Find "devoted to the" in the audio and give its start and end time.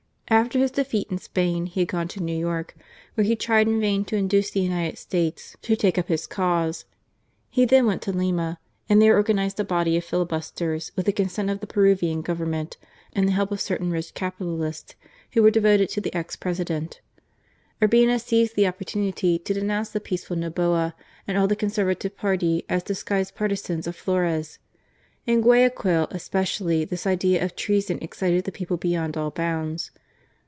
15.51-16.15